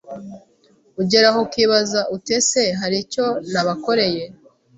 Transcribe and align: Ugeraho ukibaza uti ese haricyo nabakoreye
Ugeraho 1.01 1.37
ukibaza 1.45 1.99
uti 2.15 2.29
ese 2.39 2.61
haricyo 2.79 3.25
nabakoreye 3.51 4.23